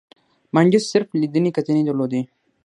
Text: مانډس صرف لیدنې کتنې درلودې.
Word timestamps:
مانډس 0.53 0.83
صرف 0.91 1.07
لیدنې 1.21 1.51
کتنې 1.57 1.81
درلودې. 1.85 2.21